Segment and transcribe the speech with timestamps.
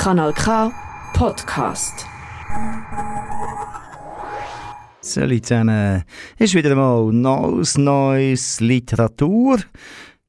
[0.00, 0.72] Kanal K
[1.12, 2.06] Podcast.
[5.02, 6.04] Salut zusammen.
[6.38, 9.58] Ist wieder mal neues, neues Literatur.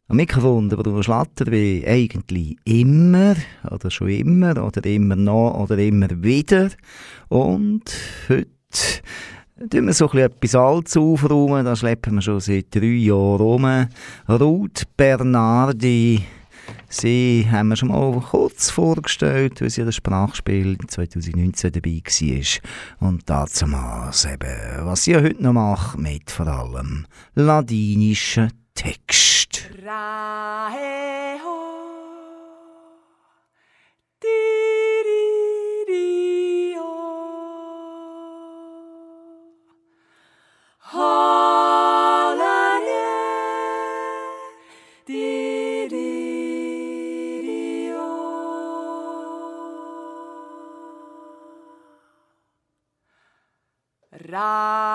[0.09, 3.35] Am Mikrofon der Bruder Schlatter wie eigentlich immer,
[3.71, 6.69] oder schon immer, oder immer noch, oder immer wieder.
[7.29, 7.95] Und
[8.27, 8.49] heute
[9.69, 13.87] tun wir so etwas Altes aufräumen, das schleppen wir schon seit drei Jahren rum.
[14.27, 16.25] Ruth Bernardi,
[16.89, 23.07] sie haben wir schon mal kurz vorgestellt, weil sie das Sprachspiel 2019 dabei war.
[23.09, 29.69] Und dazu mal eben, was sie heute noch macht, mit vor allem ladinischen Text.
[29.85, 31.80] Raeho,
[54.31, 54.90] 啦。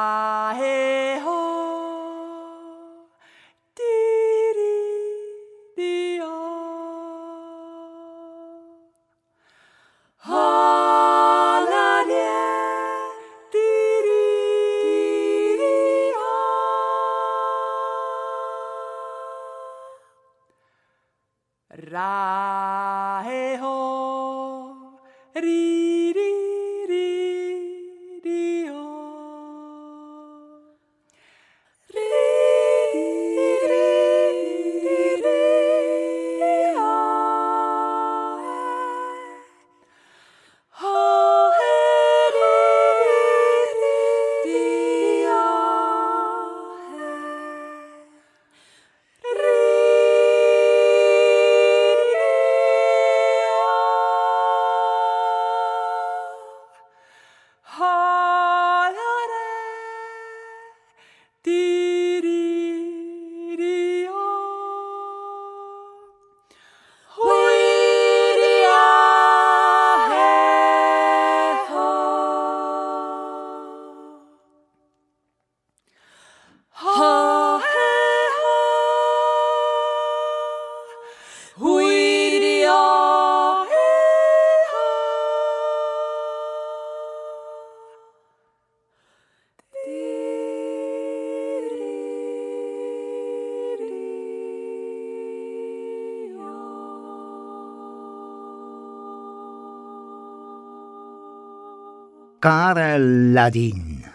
[102.47, 104.09] Karel Ladin.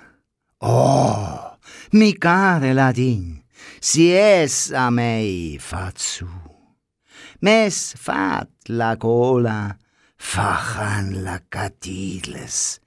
[0.60, 1.58] Oh,
[1.92, 3.44] mi care Ladin,
[3.78, 6.30] siesa mei fatsu.
[7.42, 9.76] Mes fat la cola,
[10.16, 12.80] fahan la catiles,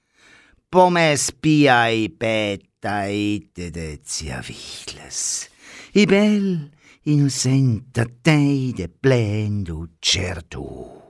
[0.67, 5.49] pomes piai petaite de ziaviles.
[5.93, 6.71] Ibel
[7.03, 11.04] innocenta teide plendu certu.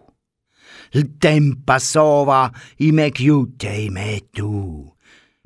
[0.96, 4.96] il passava ime chiute ime tu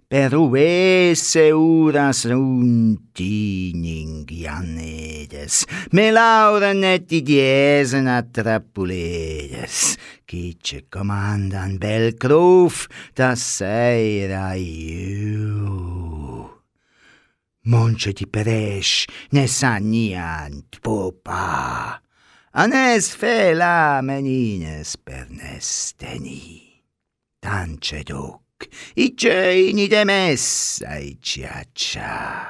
[0.10, 13.38] per uvesse uras runtining ianedes, me lauren et idiesen attrapuledes, quice comandan bel cruf da
[13.38, 16.50] seira iu.
[17.70, 19.06] Monce ti peresh,
[19.38, 22.02] ne saniant popa.
[22.52, 26.82] Anes fe la menines per nes teni.
[27.40, 28.66] Tance duc,
[28.98, 32.50] i ceini de messa i ciaccia.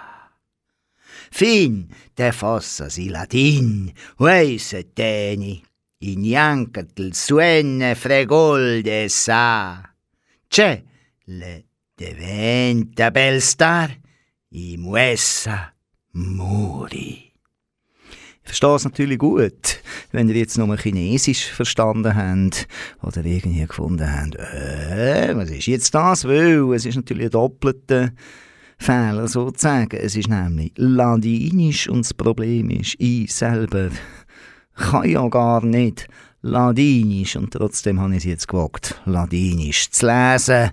[1.35, 3.91] Fin te fossas i latin,
[4.57, 5.61] se teni,
[5.99, 9.83] in iancat il suenne fregol de sa.
[10.47, 10.81] C'è
[11.25, 13.99] le deventa bel star,
[14.51, 15.73] i muessa
[16.11, 17.28] muri.
[18.49, 19.79] Verstehe es natürlich gut,
[20.11, 22.67] wenn ihr jetzt nur Chinesisch verstanden habt
[23.03, 26.25] oder irgendwie gefunden habt, äh, was ist jetzt das?
[26.25, 28.09] Weil es ist natürlich ein doppelter
[28.79, 29.95] Fehler sozusagen.
[29.95, 33.91] Es ist nämlich Ladinisch und das Problem ist, ich selber
[34.73, 36.07] kann ja gar nicht
[36.41, 40.71] Ladinisch und trotzdem habe ich es jetzt gewagt, Ladinisch zu lesen.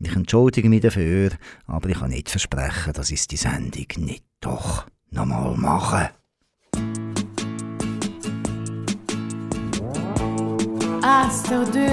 [0.00, 1.30] Ich entschuldige mich dafür,
[1.68, 6.10] aber ich kann nicht versprechen, dass ich die Sendung nicht doch nochmal mache.
[11.02, 11.88] hast er du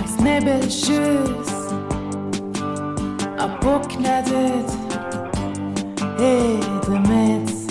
[0.00, 1.52] als nebelschüss
[3.38, 4.70] abognadet
[6.18, 7.66] Edemetz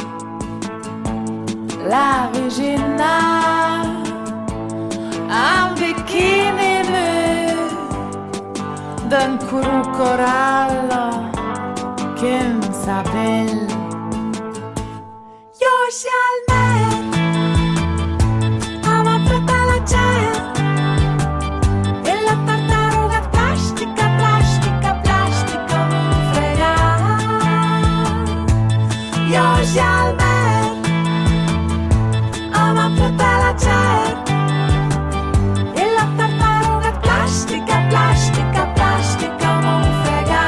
[1.90, 3.16] la regina
[5.30, 7.10] am bikini nu
[9.10, 11.06] d'un curu corallo
[12.84, 13.68] s'appelle
[15.92, 16.51] shall
[29.72, 30.88] Io scialmet
[32.52, 34.24] Ama prata la cer
[35.74, 40.44] E la tartaruga plastica, plastica, plastica non frega.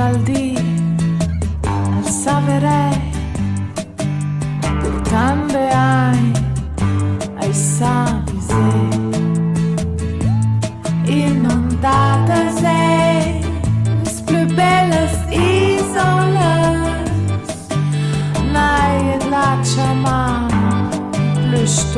[0.00, 0.56] Il dì
[1.84, 2.04] al
[5.72, 6.37] ai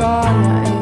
[0.01, 0.80] starlight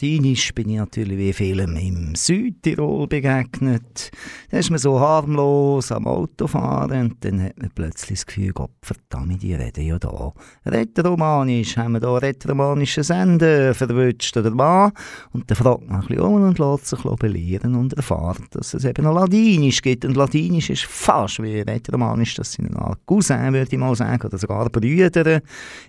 [0.00, 4.12] Ladinisch bin ich natürlich wie vielen im Südtirol begegnet.
[4.48, 8.70] Da ist man so harmlos am Autofahren und dann hat man plötzlich das Gefühl, Gott
[8.80, 10.32] verdammt, die reden ja da
[10.64, 14.92] Rätoromanisch, haben wir da rätoromanische Sender verwünscht oder was?
[15.32, 18.84] Und dann fragt man ein bisschen um und lässt sich belehren und erfahrt, dass es
[18.84, 20.04] eben noch Ladinisch gibt.
[20.04, 24.24] Und Ladinisch ist fast wie Rätoromanisch, das sind eine Art Cousin, würde ich mal sagen,
[24.24, 25.42] oder sogar Brüder,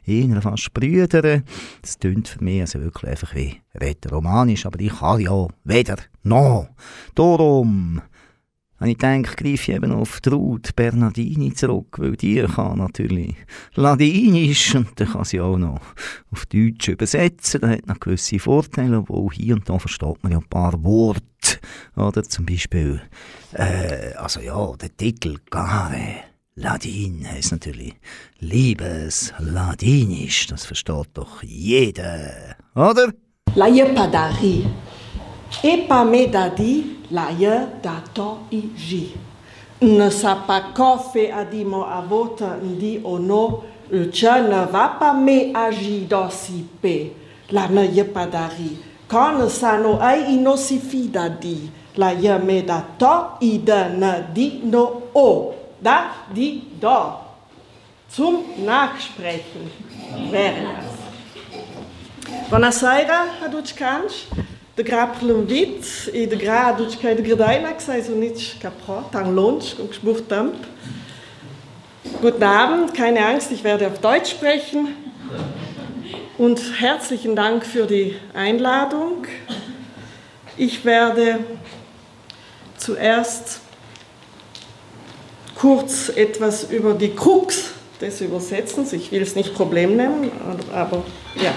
[0.04, 1.44] eher fast Brüder.
[1.84, 6.70] Das tönt für mich also wirklich einfach wie Rätoromanisch, aber ich kann ja weder noch.
[7.16, 8.02] Darum
[8.80, 13.36] habe ich gedacht, greife ich eben auf Ruth Bernardini zurück, weil die kann natürlich
[13.76, 15.82] Ladinisch und dann kann sie auch noch
[16.32, 17.62] auf Deutsch übersetzen.
[17.62, 21.24] Das hat noch gewisse Vorteile, obwohl hier und da versteht man ja ein paar Worte.
[21.96, 23.02] Oder zum Beispiel,
[23.54, 26.16] äh, also ja, der Titel Gare
[26.56, 27.96] Ladin heißt natürlich
[28.40, 30.48] Liebes Ladinisch.
[30.48, 33.14] Das versteht doch jeder, oder?
[33.56, 34.64] Laie padari.
[35.64, 39.10] Epa me dadi laie dato igi.
[39.82, 45.52] Ne sa pas coffee adimo a vota ndi ono, le tia ne va pas me
[45.54, 47.12] agi dosi pe.
[47.50, 48.78] La ne ye padari.
[49.08, 51.72] Quand ne sa no ai ino si fida di.
[51.96, 55.54] La ye me dato ida ne di no o.
[55.82, 57.28] Da di do.
[58.12, 59.72] Zum Nachsprechen.
[60.30, 60.99] Wäre das.
[62.50, 64.28] Buonasera a tutti cans.
[64.76, 68.60] De grappelum vit e de gra a tutti cai de gradaina que sei so nicht
[68.60, 70.56] capro, tang lunch und gespucht damp.
[72.22, 74.96] Guten Abend, keine Angst, ich werde auf Deutsch sprechen.
[76.38, 79.28] Und herzlichen Dank für die Einladung.
[80.58, 81.40] Ich werde
[82.78, 83.62] zuerst
[85.56, 87.72] kurz etwas über die Krux
[88.02, 88.94] des Übersetzens.
[88.94, 90.32] Ich will es nicht Problem nennen,
[90.74, 91.04] aber
[91.36, 91.54] ja.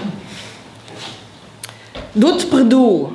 [2.15, 3.11] Dut Perdu.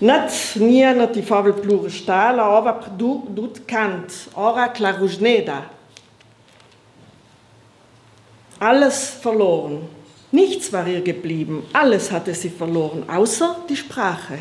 [0.00, 5.62] Nicht nie na ti favel plure stala, aber Perdu dut Kant, ora clarusneda.
[8.58, 9.82] Alles verloren.
[10.32, 11.62] Nichts war ihr geblieben.
[11.72, 14.40] Alles hatte sie verloren, außer die Sprache.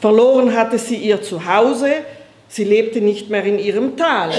[0.00, 2.04] Verloren hatte sie ihr Zuhause.
[2.48, 4.30] Sie lebte nicht mehr in ihrem Tal.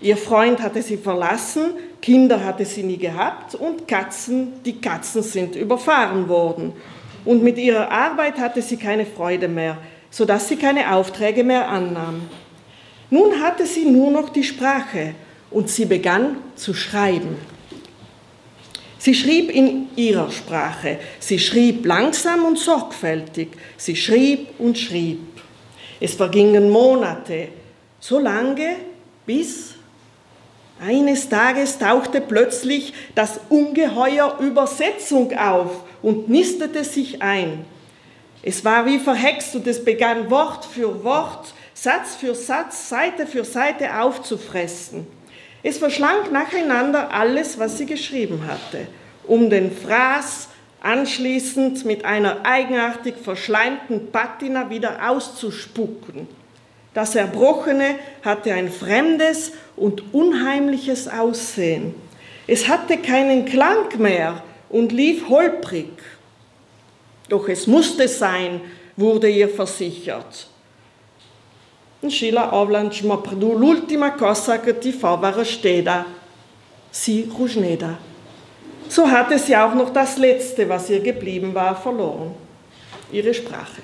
[0.00, 5.54] Ihr Freund hatte sie verlassen, Kinder hatte sie nie gehabt und Katzen, die Katzen sind
[5.54, 6.72] überfahren worden.
[7.24, 9.76] Und mit ihrer Arbeit hatte sie keine Freude mehr,
[10.10, 12.22] sodass sie keine Aufträge mehr annahm.
[13.10, 15.14] Nun hatte sie nur noch die Sprache
[15.50, 17.36] und sie begann zu schreiben.
[18.98, 25.20] Sie schrieb in ihrer Sprache, sie schrieb langsam und sorgfältig, sie schrieb und schrieb.
[25.98, 27.48] Es vergingen Monate,
[27.98, 28.76] so lange,
[29.26, 29.74] bis
[30.80, 37.64] eines Tages tauchte plötzlich das Ungeheuer Übersetzung auf und nistete sich ein.
[38.42, 43.44] Es war wie verhext und es begann Wort für Wort, Satz für Satz, Seite für
[43.44, 45.06] Seite aufzufressen.
[45.62, 48.86] Es verschlang nacheinander alles, was sie geschrieben hatte,
[49.26, 50.48] um den Fraß
[50.80, 56.26] anschließend mit einer eigenartig verschleimten Patina wieder auszuspucken.
[56.92, 61.94] Das Erbrochene hatte ein fremdes und unheimliches Aussehen.
[62.46, 65.90] Es hatte keinen Klang mehr und lief holprig.
[67.28, 68.60] Doch es musste sein,
[68.96, 70.48] wurde ihr versichert.
[72.08, 76.06] Sheila Avlanch ma perdu l'ultima cosa che ti favara steda,
[76.90, 77.98] si rusneda.
[78.88, 82.34] So hatte sie auch noch das Letzte, was ihr geblieben war, verloren.
[83.12, 83.82] Ihre Sprache.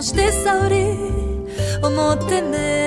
[0.00, 0.96] もしてさおり
[1.82, 2.79] 思ってね。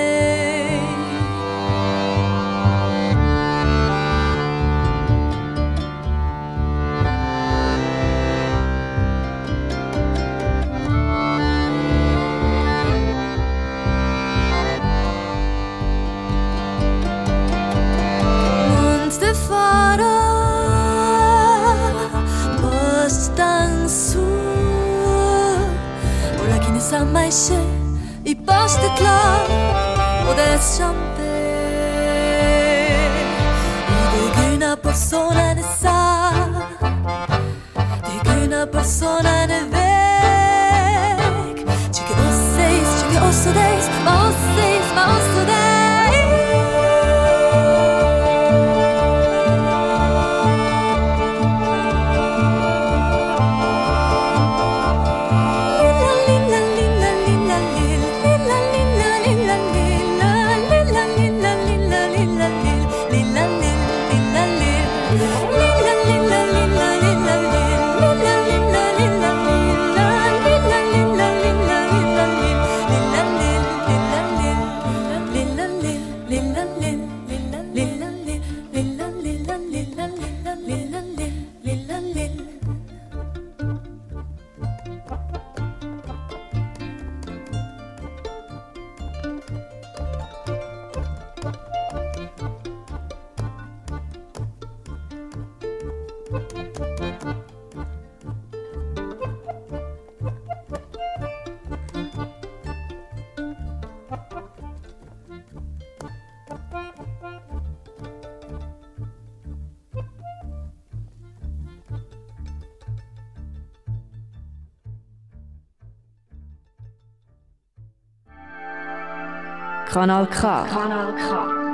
[119.94, 120.66] Kanal K.
[120.66, 121.64] Kanal K.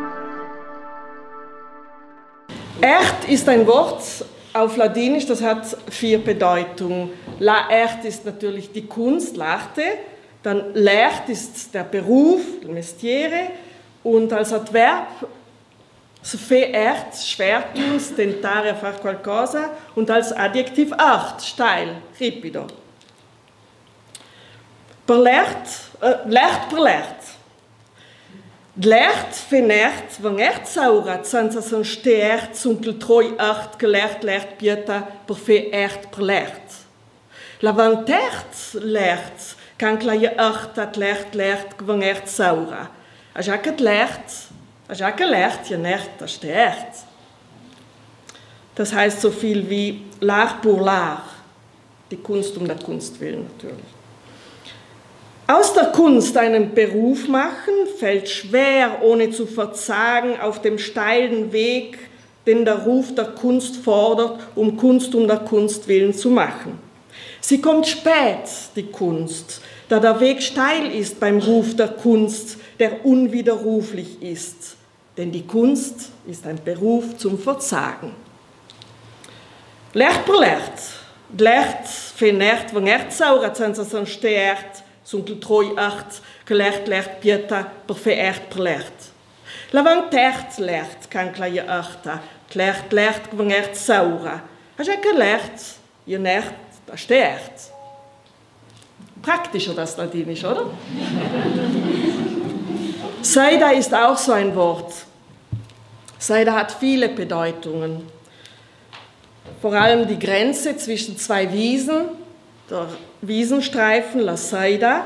[2.82, 4.02] Echt ist ein Wort,
[4.52, 7.10] auf Ladinisch, das hat vier Bedeutungen.
[7.38, 9.82] La Ert ist natürlich die Kunst, l'arte.
[10.42, 13.50] Dann Lert ist der Beruf, il mestiere.
[14.02, 15.08] Und als Adverb
[16.22, 19.70] se fait ert, schwer tun, stentare far qualcosa.
[19.94, 22.66] Und als Adjektiv art, steil, ripido.
[25.06, 25.68] Per lert,
[26.00, 27.39] äh, lert per lert.
[28.82, 35.36] Lert fenert, wenn ert saurat, senza son steert, zunkel troi art, gelert, lert pieta, per
[35.36, 36.78] fe ert per lert.
[37.60, 42.88] Lavantert lert, kan klaje art, dat lert, lert, wenn ert saura.
[43.36, 44.32] Als ik het lert,
[44.88, 47.04] als ik gelehrt, je nert, das steert.
[48.74, 51.28] Das heißt so viel wie l'art pour l'art,
[52.10, 53.99] die Kunst um der Kunst willen natürlich.
[55.50, 61.98] Aus der Kunst einen Beruf machen fällt schwer, ohne zu verzagen, auf dem steilen Weg,
[62.46, 66.78] den der Ruf der Kunst fordert, um Kunst um der Kunst willen zu machen.
[67.40, 73.04] Sie kommt spät, die Kunst, da der Weg steil ist beim Ruf der Kunst, der
[73.04, 74.76] unwiderruflich ist.
[75.16, 78.14] Denn die Kunst ist ein Beruf zum Verzagen.
[79.94, 80.80] Lert per lert,
[81.36, 87.96] lert fenert, wenn er zaurat, senza son steert, Sunkel troi art, gelert lert pieta, per
[87.98, 89.08] veert per lert.
[89.74, 92.20] Lavantert lert, kan klaje arta,
[92.52, 94.36] klert lert, gwangert saura.
[94.78, 95.62] Als ik gelert,
[96.04, 97.70] je nert, da steert.
[99.20, 100.70] Praktischer das Ladinisch, oder?
[103.22, 104.92] Seida ist auch so ein Wort.
[106.18, 108.06] Seida hat viele Bedeutungen.
[109.60, 112.10] Vor allem die Grenze zwischen zwei Wiesen,
[112.70, 112.86] der
[113.22, 115.04] Wiesenstreifen, La Seida.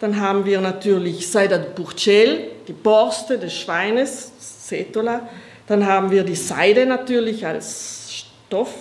[0.00, 5.28] Dann haben wir natürlich Seida de Purcell, die Borste des Schweines, Setola.
[5.66, 8.74] Dann haben wir die Seide natürlich als Stoff,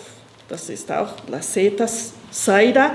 [0.47, 1.87] das ist auch La Seta
[2.29, 2.91] Seida.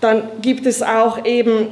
[0.00, 1.68] Dann gibt es auch eben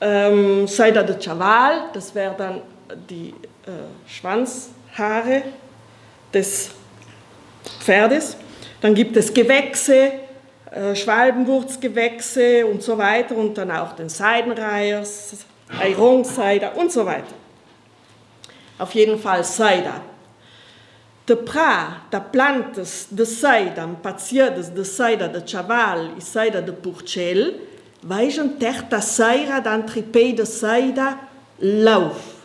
[0.00, 2.62] ähm, Seida de Chaval, das wäre dann
[3.08, 3.28] die
[3.66, 3.70] äh,
[4.08, 5.42] Schwanzhaare
[6.34, 6.70] des
[7.78, 8.36] Pferdes.
[8.80, 10.12] Dann gibt es Gewächse,
[10.94, 15.02] Schwalbenwurzgewächse und so weiter und dann auch den Seidenreiher,
[15.80, 17.34] Aironseider und so weiter.
[18.78, 20.00] Auf jeden Fall Seida.
[21.24, 27.60] De pra, da plantas de seida, paciadas de seida de chaval e seida de purcell,
[28.02, 31.20] vejam terta seira d'antripei de seida
[31.60, 32.42] lauf.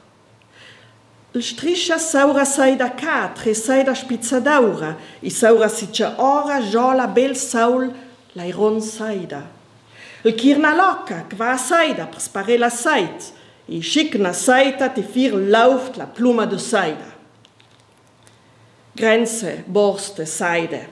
[1.33, 7.91] Il striscia saura seida catre, seida spizzadaura, e saura siccia ora jola bel saul
[8.37, 9.41] l'airon seida.
[10.23, 13.33] Il kirna loca, qua seida, per spare la seit,
[13.65, 17.15] e schicna seita ti fir lauft la pluma de seida.
[18.95, 20.87] Grenze, Borste, Seide.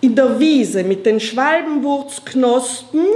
[0.00, 3.06] In der Wiese mit den Schwalbenwurzknospen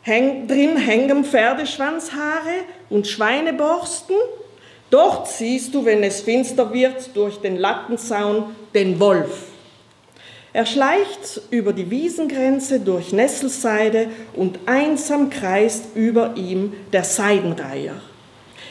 [0.00, 4.16] häng, drin hängen Pferdeschwanzhaare und Schweineborsten.
[4.88, 9.55] Dort siehst du, wenn es finster wird, durch den Lattenzaun den Wolf.
[10.56, 17.96] Er schleicht über die Wiesengrenze durch Nesselseide und einsam kreist über ihm der Seidenreiher.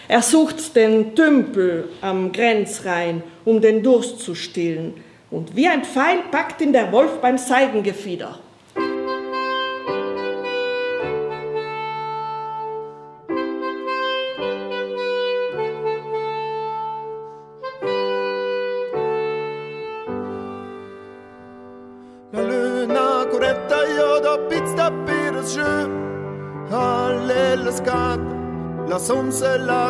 [0.08, 4.95] Er sucht den Tümpel am Grenzrhein, um den Durst zu stillen,
[5.30, 8.39] und wie ein Pfeil packt ihn der Wolf beim Seidengefieder.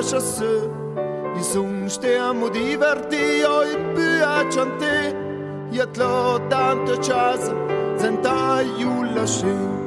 [0.01, 0.69] chasseux.
[1.37, 5.15] Ils ont jeté un mot diverti, oh, ils pu à chanter.
[5.71, 7.51] Y'a de l'eau dans te chasse,
[7.97, 9.84] zentaille ou lâcher.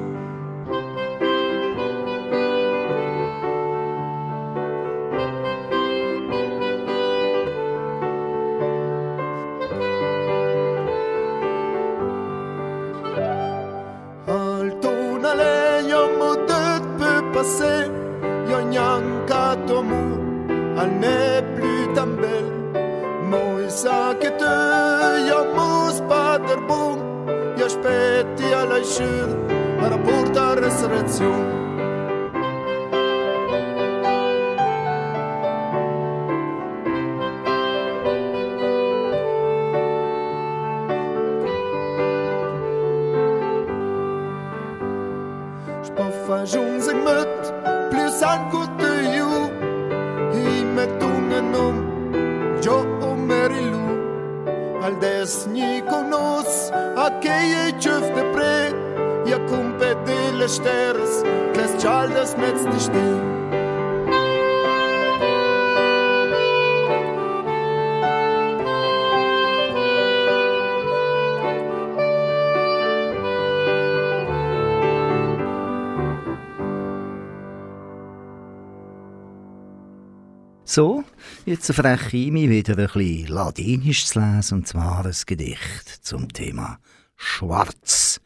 [80.78, 81.02] So,
[81.44, 86.32] jetzt verreche ich mich wieder ein bisschen Ladinisch zu lesen, und zwar ein Gedicht zum
[86.32, 86.78] Thema
[87.16, 88.20] Schwarz.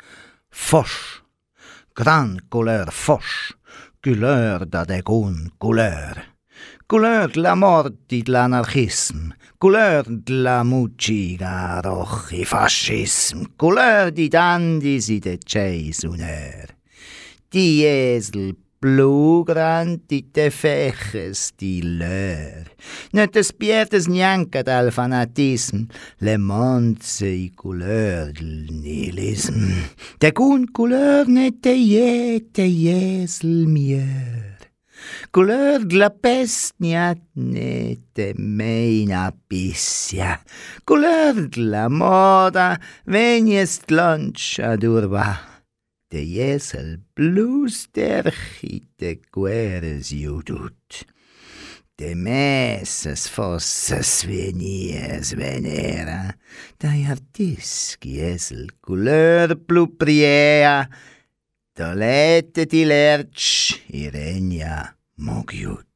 [0.50, 1.22] Fosch.
[1.94, 3.54] Gran couleur fosch.
[4.04, 6.14] Couleur da degon couleur.
[6.86, 9.32] Couleur de la morte de l'anarchisme.
[9.58, 13.46] Couleur de la mucciga rochi fascisme.
[13.56, 16.68] Couleur di dandis i de chase uneur.
[17.48, 22.66] Die Esel blu grandite feches di leur.
[23.14, 25.86] Ne te spiertes neanche dal fanatisme,
[26.18, 29.70] le monze i couleur nihilisme.
[30.18, 34.58] De cun couleur ne te je te jesel mieux.
[35.30, 40.40] Couleur de la peste niat ne te meina pissia.
[40.84, 42.68] Couleur de la moda
[43.06, 44.84] veniest lunch ad
[46.12, 51.06] de jesel blus derchite gueres judut.
[51.96, 56.34] De messes fosses venies venera,
[56.76, 60.84] dai artisk jesel couleur blu priea,
[61.76, 65.88] dolete di lerch irenia mogiut.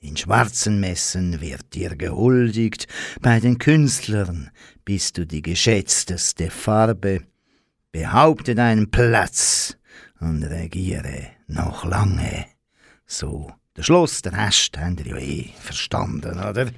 [0.00, 2.86] In schwarzen Messen wird dir gehuldigt,
[3.20, 4.50] bei den Künstlern
[4.84, 7.22] bist du die geschätzteste Farbe,
[7.94, 9.76] behaupte deinen Platz
[10.18, 12.44] und regiere noch lange.
[13.06, 16.72] So, der Schluss, der Rest habt ihr ja eh verstanden, oder?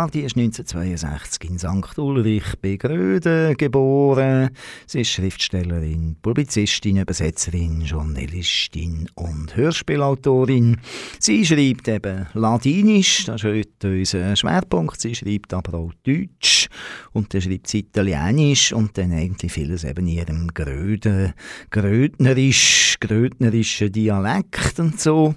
[0.00, 1.98] Bernardi ist 1962 in St.
[1.98, 4.48] Ulrich bei Gröden geboren.
[4.86, 10.78] Sie ist Schriftstellerin, Publizistin, Übersetzerin, Journalistin und Hörspielautorin.
[11.18, 15.02] Sie schreibt eben Ladinisch, das ist heute unser Schwerpunkt.
[15.02, 16.70] Sie schreibt aber auch Deutsch
[17.12, 21.34] und dann schreibt sie Italienisch und dann eigentlich vieles eben in ihrem Gröden,
[21.68, 25.34] Grödnerisch, Grödnerischen Dialekt und so.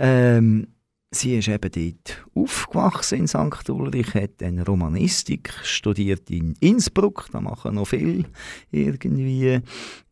[0.00, 0.66] Ähm,
[1.14, 3.70] Sie ist eben dort aufgewachsen in St.
[3.70, 8.24] Ulrich, hat dann Romanistik studiert in Innsbruck, da machen noch viel
[8.72, 9.60] irgendwie,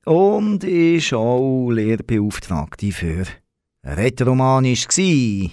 [0.05, 3.25] und ist auch Lehrbeauftragte für
[3.85, 5.51] Rätoromanisch gsi.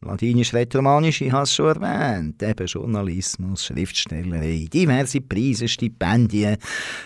[0.00, 6.56] Ladinisch, Rätoromanisch, ich habe es schon erwähnt, eben Journalismus, Schriftstellerei, diverse Preise, Stipendien,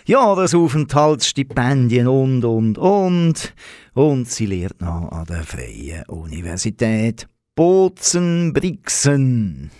[0.06, 3.52] Jahresaufenthaltsstipendien und, und, und.
[3.94, 9.70] Und sie lehrt noch an der Freien Universität Bozen, Brixen.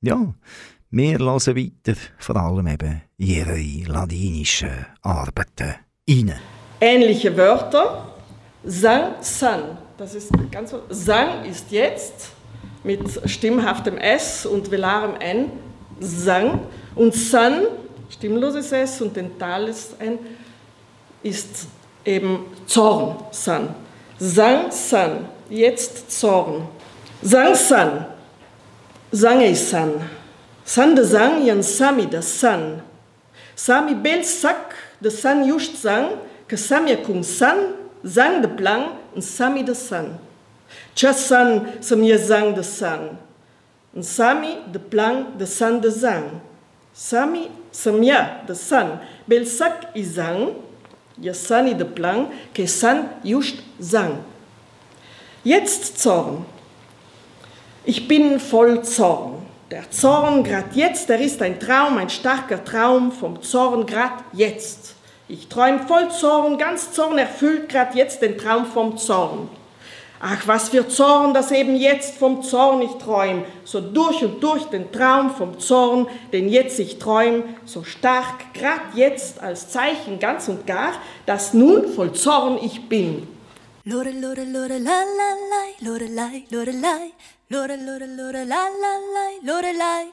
[0.00, 0.34] Ja,
[0.90, 5.74] wir hören weiter, vor allem eben ihre ladinischen Arbeiten
[6.08, 6.34] rein.
[6.80, 8.14] Ähnliche Wörter.
[8.64, 9.78] Sang, san.
[9.96, 10.82] Das ist ganz so.
[10.88, 12.30] Sang ist jetzt
[12.84, 15.50] mit stimmhaftem S und velarem N.
[16.00, 16.60] Sang.
[16.94, 17.66] Und san,
[18.08, 20.18] stimmloses S und dentales N,
[21.22, 21.66] ist
[22.04, 23.74] eben Zorn, san.
[24.18, 25.28] Sang, san.
[25.50, 26.68] Jetzt Zorn.
[27.22, 28.06] Sang, san.
[29.12, 30.00] Sange san.
[30.64, 32.82] San de sang, jan sami de san.
[33.56, 37.72] Sami bel sak, de san just sang, que samia kung san,
[38.04, 40.18] sang de plan, en sami de san.
[40.94, 43.16] Tja san, sam je sang de san.
[43.96, 46.42] En sami de plan de san de sang.
[46.92, 49.00] Sami sam ja de san.
[49.26, 50.52] Bel sak i sang,
[51.32, 54.20] sani de plan, que san just sang.
[55.44, 56.44] Jetzt Zorn.
[57.84, 59.34] Ich bin voll Zorn.
[59.70, 64.96] Der Zorn grad jetzt, der ist ein Traum, ein starker Traum vom Zorn grad jetzt.
[65.28, 69.48] Ich träum voll Zorn, ganz Zorn erfüllt grad jetzt den Traum vom Zorn.
[70.18, 74.64] Ach, was für Zorn, dass eben jetzt vom Zorn ich träum, so durch und durch
[74.64, 80.48] den Traum vom Zorn, den jetzt ich träum, so stark grad jetzt als Zeichen ganz
[80.48, 80.94] und gar,
[81.26, 83.37] dass nun voll Zorn ich bin.
[83.88, 87.10] Lore, lore, lore, la, la, la, lore, lai, lore, lai,
[87.48, 90.10] lore, lore, lore, la, la, la, lore, lai,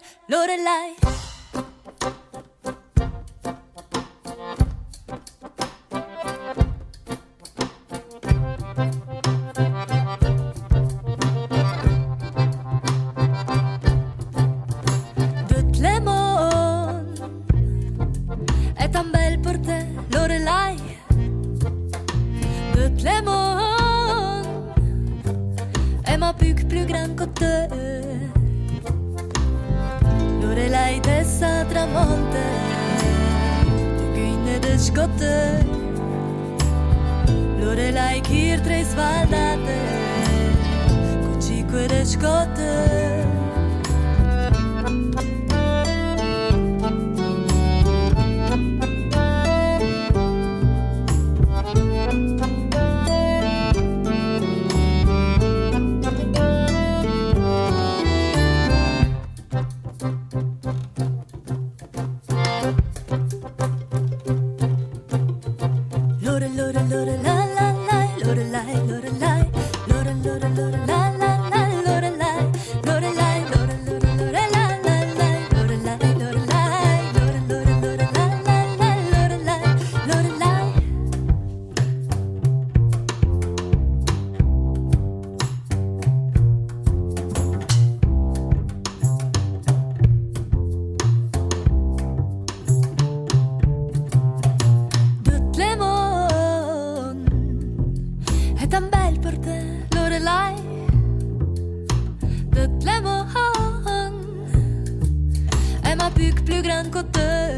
[106.15, 107.51] Buc plus grande qu'auteur.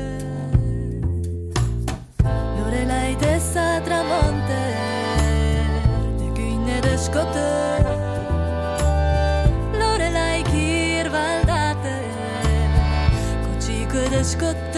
[2.57, 4.73] Lorelai de Satramonter,
[6.19, 7.83] de Guine de Scotter.
[9.79, 11.99] Lorelai Kirvaldate,
[13.45, 14.76] Cocico de Scotter.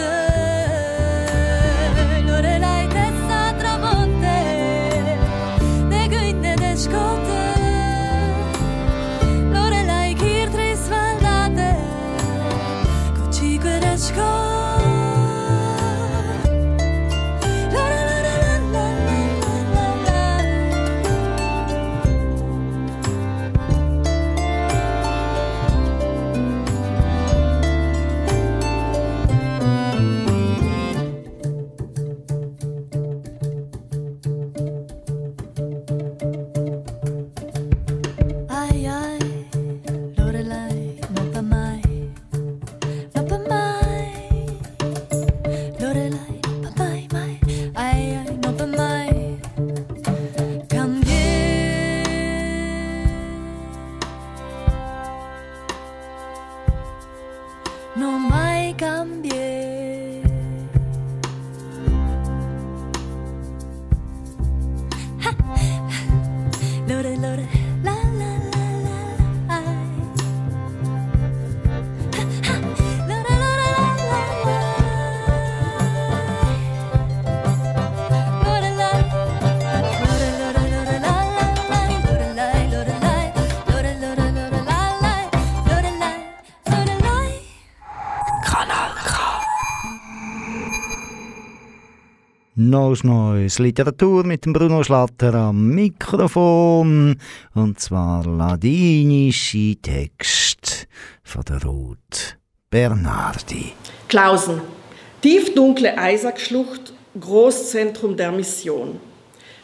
[92.70, 97.16] Neues Neues Literatur mit dem Bruno Schlatter am Mikrofon.
[97.52, 100.86] Und zwar ladinische Text
[101.24, 102.38] von der Ruth
[102.70, 103.72] Bernardi.
[104.06, 104.60] Klausen.
[105.20, 109.00] Tiefdunkle Eisackschlucht, Großzentrum der Mission.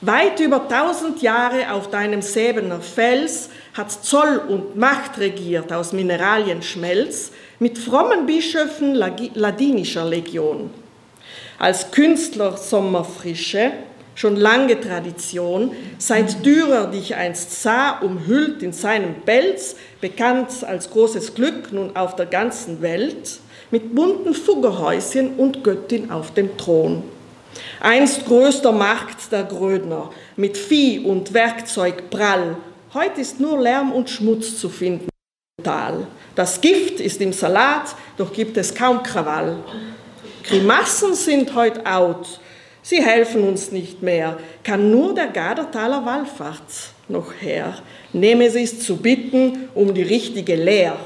[0.01, 7.31] Weit über tausend Jahre auf deinem Säbener Fels hat Zoll und Macht regiert aus Mineralienschmelz
[7.61, 10.71] mit frommen Bischöfen ladinischer Legion.
[11.59, 13.73] Als Künstler Sommerfrische,
[14.15, 21.35] schon lange Tradition, seit Dürer dich einst sah, umhüllt in seinem Pelz, bekannt als großes
[21.35, 23.41] Glück nun auf der ganzen Welt,
[23.71, 27.03] mit bunten Fuggerhäuschen und Göttin auf dem Thron.
[27.81, 32.57] Einst größter Markt der Grödner, mit Vieh und Werkzeug prall,
[32.93, 35.09] heute ist nur Lärm und Schmutz zu finden.
[36.35, 39.57] Das Gift ist im Salat, doch gibt es kaum Krawall.
[40.49, 42.41] Grimassen sind heut out,
[42.83, 47.75] sie helfen uns nicht mehr, kann nur der Gadertaler Wallfahrt noch her.
[48.13, 50.97] Nehme sie es zu bitten um die richtige Lehr.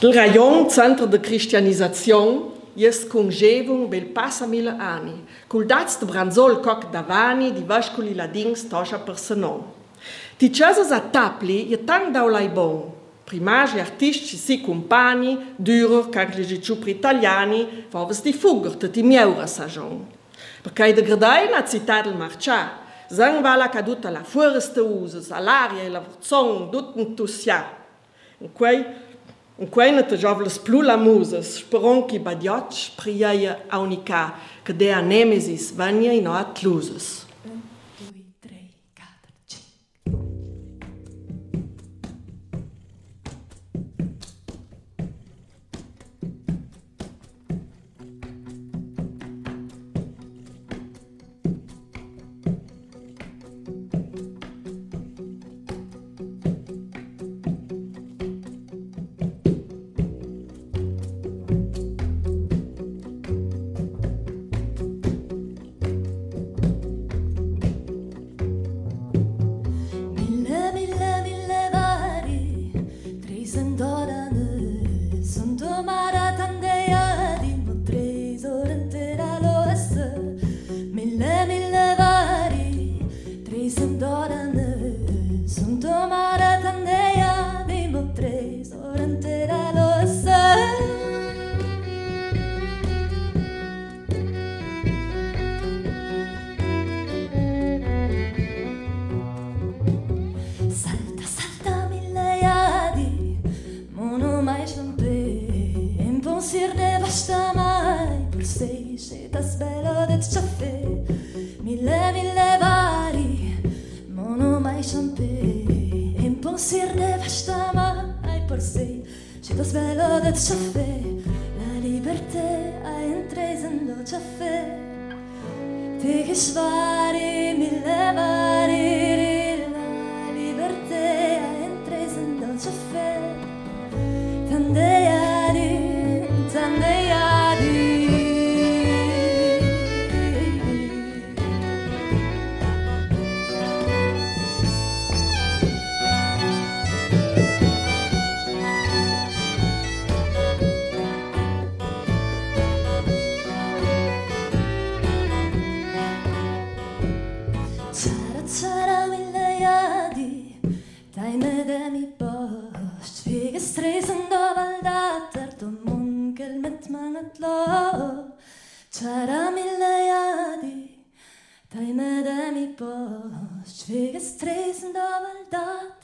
[0.00, 6.92] Il rajon centro de cristianizzazione jest congevum bel passa mille anni, cul de branzol coc
[6.92, 9.62] davani di vasculi ladins toscia per senon.
[10.36, 12.93] Ti chasas a tapli je tang daulai bon,
[13.24, 20.06] primagi artistici si compagni, Dürer, cancligi ciupri italiani, faves di fugger, ti mieura sagion.
[20.62, 25.88] Perché de gradai na città del marcià, zang vala caduta la foresta usas, all'aria e
[25.88, 27.64] la zong, dut entusia.
[28.38, 28.84] In quei
[29.56, 35.00] in quei ne te jovles plu la musas, speron ki badiotch priaia aunica, che dea
[35.00, 37.23] nemesis vania in oat lusas.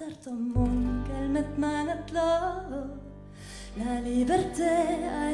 [0.00, 2.30] Valdater, du munkel mit manget lo.
[3.76, 4.64] La liberté
[5.06, 5.30] a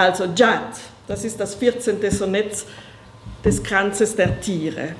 [0.00, 0.62] Also Jad,
[1.06, 1.98] das ist das 14.
[2.10, 2.64] Sonett
[3.44, 4.94] des Kranzes der Tiere.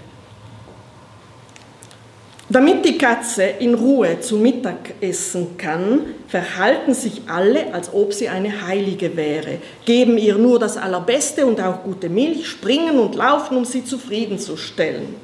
[2.50, 8.28] Damit die Katze in Ruhe zu Mittag essen kann, verhalten sich alle, als ob sie
[8.28, 13.56] eine Heilige wäre, geben ihr nur das Allerbeste und auch gute Milch, springen und laufen,
[13.56, 15.14] um sie zufriedenzustellen.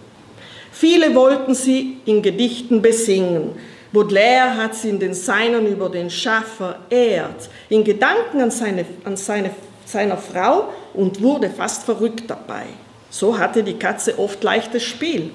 [0.73, 3.51] Viele wollten sie in Gedichten besingen.
[3.93, 9.17] Baudelaire hat sie in den Seinen über den Schaf verehrt, in Gedanken an, seine, an
[9.17, 9.51] seine,
[9.89, 12.65] seiner Frau und wurde fast verrückt dabei.
[13.11, 15.31] So hatte die Katze oft leichtes Spiel.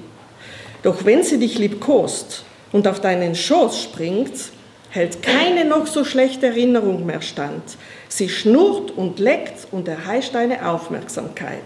[0.84, 4.34] Doch wenn sie dich liebkost und auf deinen Schoß springt,
[4.90, 7.64] hält keine noch so schlechte Erinnerung mehr stand.
[8.10, 11.64] Sie schnurrt und leckt und erheischt deine Aufmerksamkeit.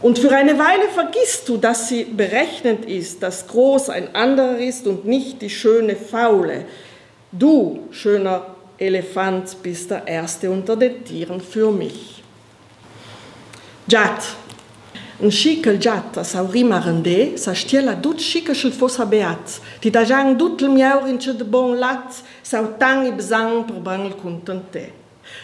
[0.00, 4.86] Und für eine Weile vergisst du, dass sie berechnend ist, dass groß ein anderer ist
[4.86, 6.64] und nicht die schöne Faule.
[7.30, 8.51] Du, schöner
[8.82, 12.22] Elefant bist der Erste unter den Tieren für mich.
[13.86, 14.36] Jat.
[15.20, 19.60] În șicăl geata sau rima rândé, să știe la dut șică și-l fost abeat.
[19.80, 24.18] Ti da jang dut l miaur în ce bon lat, sau tang ibzang per banul
[24.22, 24.92] cuntente.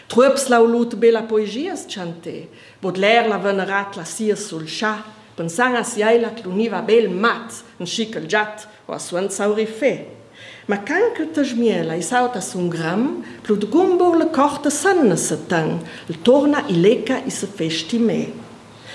[0.06, 2.48] Trăps la ulut be la poezie chante,
[2.80, 8.26] Baudelaire la venerat la sirsul șa, pensang as iai la cluniva bel mat, un șicăl
[8.26, 10.06] geat, o asuant sau rife.
[10.68, 10.68] Fe.
[10.68, 15.80] Ma canca ta smiela i sauta sun gram, plut gumbur le corte sanna se tang,
[16.08, 18.32] il torna i leca i se festi me.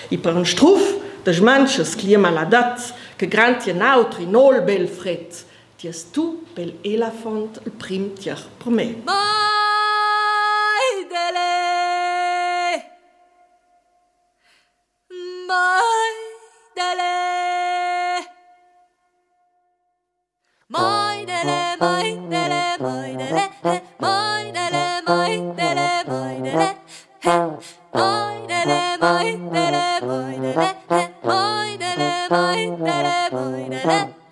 [0.10, 5.46] I per un struf, de manches clima la dat, che grantie nautri nol bel fret,
[5.78, 9.02] ties tu bel elefant il prim tier per me.
[9.06, 11.94] Mai dele
[33.84, 34.23] Bye.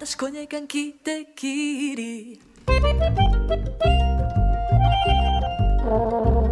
[0.00, 2.40] 私こにゃかんきてきり
[5.88, 6.47] Thank you.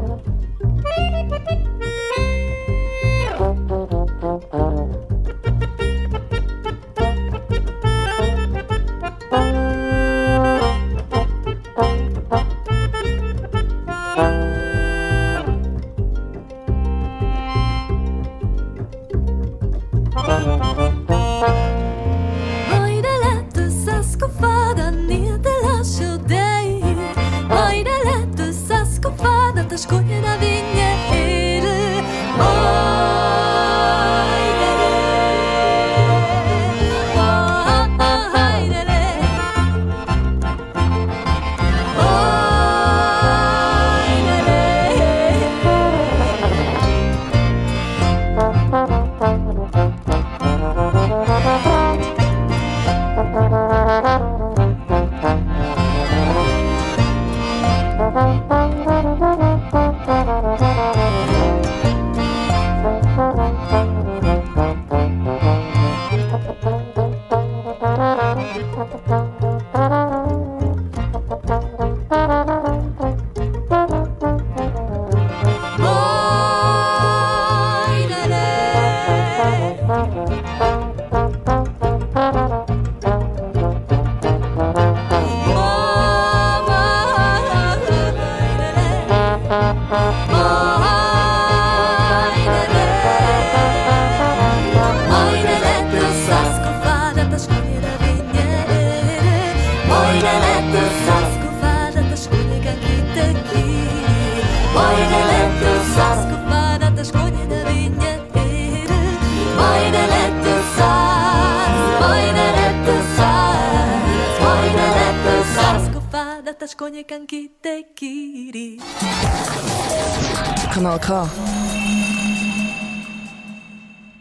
[120.72, 121.28] Kanal K.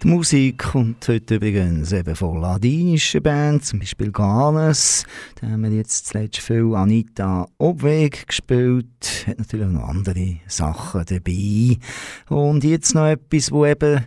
[0.01, 5.03] Die Musik kommt heute übrigens eben von ladinischen Bands, zum Beispiel Ganes.
[5.39, 9.25] Da haben wir jetzt zuletzt viel Anita Obweg gespielt.
[9.27, 11.77] Hat natürlich auch noch andere Sachen dabei.
[12.29, 14.05] Und jetzt noch etwas, wo eben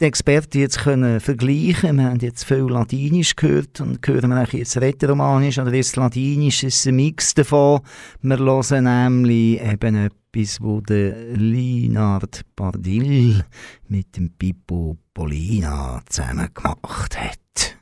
[0.00, 4.60] die Experten jetzt können vergleichen Wir haben jetzt viel Ladinisch gehört und hören wir eigentlich
[4.60, 7.80] jetzt Rätoromanisch oder ist Ladinisch ist ein Mix davon.
[8.22, 13.44] Wir hören nämlich eben etwas, wo der Linard Bardil
[13.88, 17.76] mit dem Pippo Polina zusammen gemacht hat.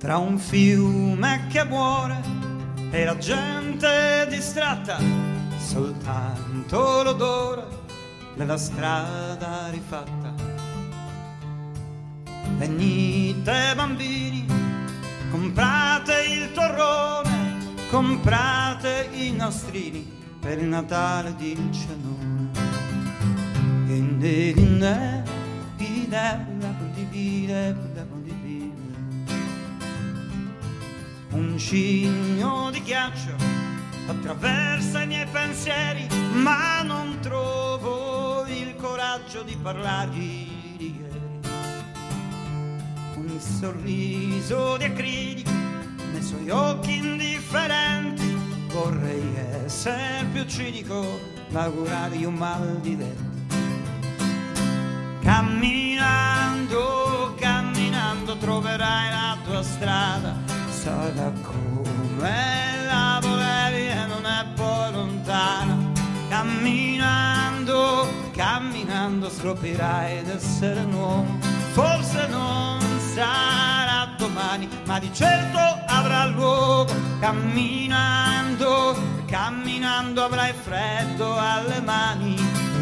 [0.00, 2.22] Tra un fiume che muore
[2.90, 4.96] e la gente distratta,
[5.58, 7.66] soltanto l'odore
[8.34, 10.32] della strada rifatta.
[12.56, 14.46] Venite bambini,
[15.30, 17.58] comprate il torrone,
[17.90, 22.48] comprate i nastrini per il Natale di Cenone.
[23.86, 25.24] Inde, inde,
[25.76, 27.89] ide, ide, ide,
[31.32, 33.34] Un cigno di ghiaccio
[34.08, 41.20] attraversa i miei pensieri, ma non trovo il coraggio di parlargli di ieri.
[43.14, 45.50] Un sorriso di acrilico
[46.12, 48.36] nei suoi occhi indifferenti,
[48.72, 51.20] vorrei essere più cinico,
[51.50, 53.28] ma augurargli un mal di denti.
[55.22, 56.66] Camminando,
[57.38, 60.49] camminando troverai la tua strada,
[60.80, 65.76] sarà come la volevi e non è poi lontana.
[66.30, 71.38] Camminando, camminando scoprirai d'essere un uomo,
[71.72, 72.80] forse non
[73.12, 76.94] sarà domani, ma di certo avrà luogo.
[77.20, 82.36] Camminando, camminando avrai freddo alle mani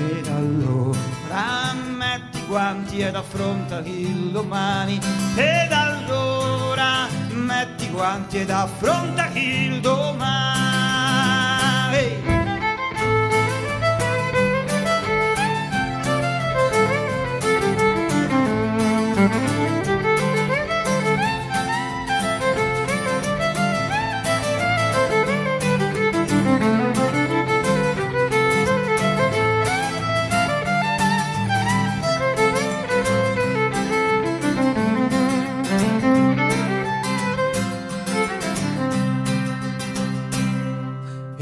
[0.09, 5.01] ed allora metti guanti ed affronta il domani
[5.34, 6.47] ed allora
[7.49, 10.58] metti guanti ed affronta il domani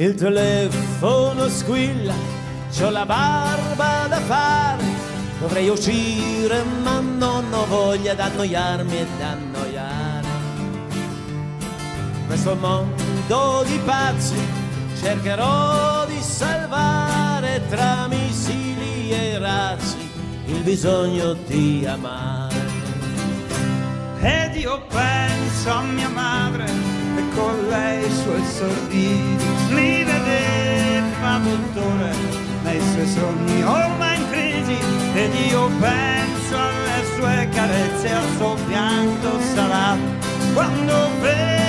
[0.07, 2.15] Il telefono squilla,
[2.71, 4.85] c'ho la barba da fare,
[5.41, 10.29] dovrei uscire ma non ho voglia d'annoiarmi e d'annoiare.
[12.29, 14.37] Questo mondo di pazzi
[15.01, 19.97] cercherò di salvare tra missili e razzi
[20.47, 22.55] il bisogno di amare.
[24.21, 26.96] Ed io penso a mia madre
[27.37, 29.47] con lei i suoi sorrisi.
[29.69, 32.11] Mi vedeva dottore
[32.63, 34.79] nei suoi sogni ormai in crisi.
[35.15, 40.25] Ed io penso alle sue carezze al suo pianto salato
[40.55, 41.66] quando venne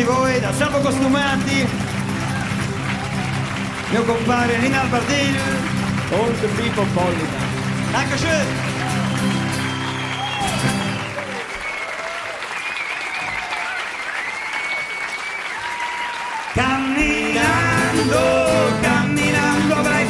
[0.00, 1.68] tutti voi, da Salvo Costumati,
[3.90, 5.38] mio compare Nina Albardil
[6.10, 7.48] und Pippo Pollina.
[7.92, 8.46] Dankeschön!
[16.54, 18.20] Camminando,
[18.80, 20.06] camminando avrai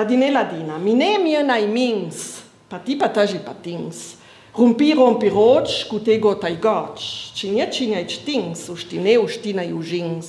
[0.00, 4.16] Ladine ladina, mine mienai mins, pati pataji patins,
[4.56, 10.26] rumpi rompi roci, cutego tai goci, cinia cinia tins, uștine uștina iujins.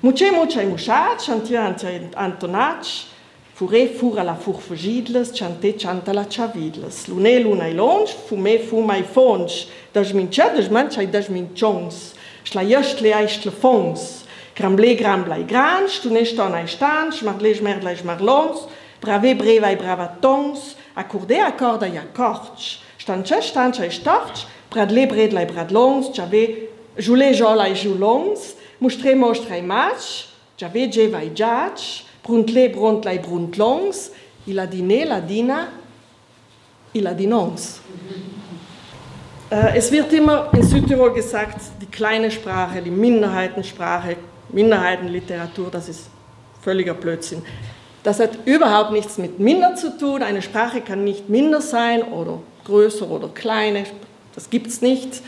[0.00, 3.06] Muce muce mușaci, antia antia antonaci,
[3.52, 9.02] fure fura la furfugidles, ciante cianta la ciavidles, lune luna i longe, fume fuma i
[9.02, 9.54] fonge,
[9.92, 11.94] dasmincia dasmancia și dasmincions,
[12.42, 14.00] șlaiașt le ai ștlefons,
[14.58, 18.58] Gramble, gramble, grange, tu ne stan ai stange, marle, merle, marlons,
[19.00, 22.80] schmerlai schmarlons, brave brevai bravatons, accorde accorda i accords.
[22.98, 26.68] Stanche stancha i storch, bradle bredlai bradlons, jave
[26.98, 34.10] jule jolai julons, mustre mostrai match, jave jevai judge, bruntle bruntlai bruntlons,
[34.46, 35.68] il a dine la dina,
[36.92, 37.80] il a dinons.
[39.50, 44.16] Äh, Es wird immer in Südtirol gesagt, die kleine Sprache, die Minderheitensprache,
[44.50, 46.10] Minderheitenliteratur, das ist
[46.62, 47.42] völliger Blödsinn.
[48.08, 50.22] Das hat überhaupt nichts mit minder zu tun.
[50.22, 53.82] Eine Sprache kann nicht minder sein oder größer oder kleiner.
[54.34, 55.20] Das gibt es nicht.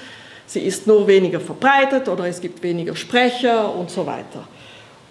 [0.47, 4.49] Sie ist nur weniger verbreitet oder es gibt weniger Sprecher und so weiter.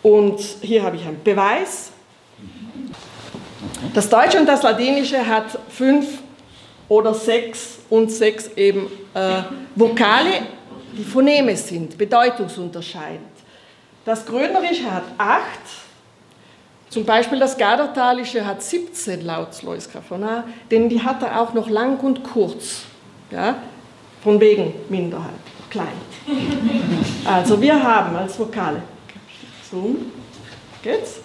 [0.01, 1.91] Und hier habe ich einen Beweis.
[3.93, 6.07] Das Deutsche und das Ladinische hat fünf
[6.87, 9.43] oder sechs und sechs eben äh,
[9.75, 10.41] Vokale,
[10.97, 13.29] die Phoneme sind, bedeutungsunterscheidend.
[14.05, 15.88] Das Grönerische hat acht,
[16.89, 22.23] zum Beispiel das Gadertalische hat 17 Lautsloiskafona, denn die hat er auch noch lang und
[22.23, 22.83] kurz,
[23.31, 23.55] ja,
[24.23, 25.29] von wegen Minderheit.
[25.69, 25.87] klein.
[27.25, 28.81] Also wir haben als Vokale
[29.69, 29.95] so,
[30.81, 31.19] geht's?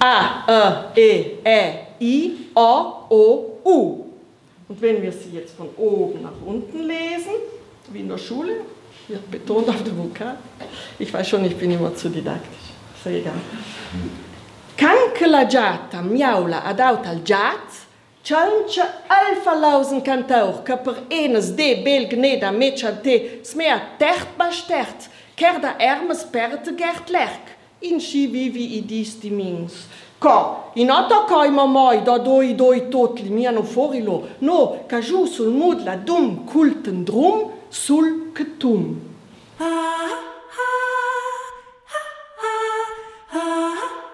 [0.00, 4.04] A, E, E, Ä, I, O, O, U.
[4.68, 7.36] Und wenn wir sie jetzt von oben nach unten lesen,
[7.92, 8.52] wie in der Schule,
[9.06, 10.36] wird betont auf dem Vokal.
[10.98, 12.65] Ich weiß schon, ich bin immer zu didaktisch.
[13.06, 13.32] صعيدا
[14.76, 17.70] كان كلاجات مياولا أداوت الجات
[18.26, 23.14] Čanče alfa lausen kantaur, ki per enes de bel gneda mečan te
[23.46, 25.06] smeja tert baš tert,
[25.38, 27.52] ker da ermes perte gert lerk.
[27.86, 29.76] In si vivi idisti mings.
[30.18, 30.34] Ko,
[30.74, 34.58] in oto kojmo moj, da doj doj totli mi ano forilo, no,
[34.90, 38.90] kažu sul mudla dum kulten drum, sul ketum.
[39.60, 40.18] Ah,
[40.66, 40.85] ah.
[43.38, 44.05] Ah.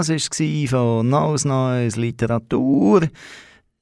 [0.00, 3.06] Das war von Neues Neues Literatur.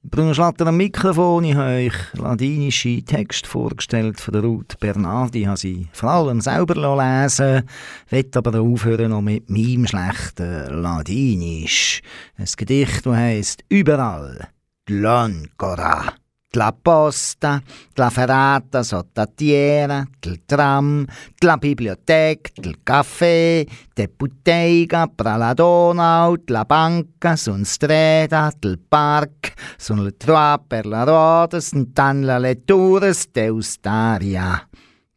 [0.03, 1.45] Bruno Schlatter am Mikrofon.
[1.45, 5.43] Ich habe euch ladinische Texte vorgestellt von Ruth Bernardi.
[5.43, 7.63] Ich habe sie vor allem selber lesen
[8.09, 12.01] will aber aufhören noch mit meinem schlechten Ladinisch.
[12.35, 14.49] Ein Gedicht, das heisst «Überall».
[14.89, 16.11] L'Ancora.
[16.53, 17.61] La posta,
[17.93, 21.05] la ferrata sottatiera, il tram,
[21.45, 29.53] la biblioteca, il caffè, de bottega, pra la Donau, la banca, sun strada, il park,
[29.77, 34.67] sun le trois per la roda, sun tan la lettura, steustaria.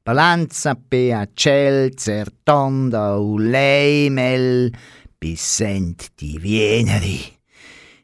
[0.02, 4.70] Balanza pea cel, certonda, uleimel,
[5.16, 7.38] bisent di Vieneri.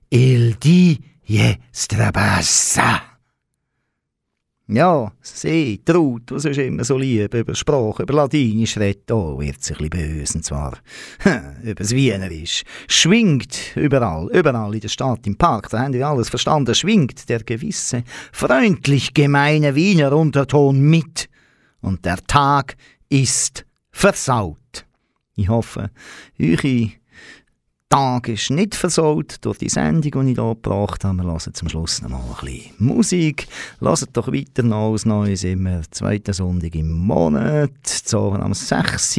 [0.08, 3.07] Il di je strabassa.
[4.70, 9.64] Ja, sie, Traut, die sonst immer so lieb über Sprache, über Ladinisch redet, oh, wird
[9.64, 10.76] sich ein bisschen böse, und zwar
[11.62, 12.64] über das Wienerisch.
[12.86, 17.44] Schwingt überall, überall in der Stadt, im Park, da haben wir alles verstanden, schwingt der
[17.44, 21.30] gewisse, freundlich gemeine Wiener Unterton mit.
[21.80, 22.76] Und der Tag
[23.08, 24.84] ist versaut.
[25.34, 25.90] Ich hoffe,
[26.38, 26.90] eure
[27.90, 31.16] Tag ist nicht versaut durch die Sendung, die ich hier gebracht habe.
[31.16, 33.48] Wir hören zum Schluss noch mal ein bisschen Musik.
[33.80, 39.18] Lasst doch weiter noch als Neues immer zweiten Sonntag im Monat, so am 6.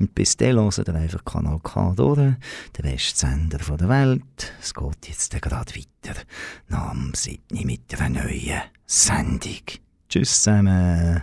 [0.00, 2.34] Und bis dann hört ihr einfach Kanal K durch,
[2.76, 4.52] der beste Sender der Welt.
[4.60, 6.20] Es geht jetzt gerade weiter
[6.66, 9.62] nach dem Sydney mit einer neuen Sendung.
[10.08, 11.22] Tschüss zusammen.